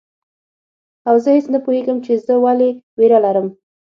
او 1.09 1.15
زه 1.23 1.29
هیڅ 1.35 1.45
نه 1.53 1.59
پوهیږم 1.65 1.97
چي 2.05 2.11
زه 2.25 2.33
ولي 2.45 2.69
ویره 2.97 3.19
لرم 3.25 3.47